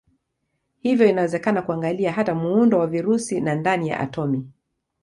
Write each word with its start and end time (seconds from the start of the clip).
Hivyo 0.79 1.05
inawezekana 1.09 1.61
kuangalia 1.61 2.11
hata 2.11 2.35
muundo 2.35 2.79
wa 2.79 2.87
virusi 2.87 3.41
na 3.41 3.55
ndani 3.55 3.87
ya 3.89 3.99
atomi. 3.99 4.51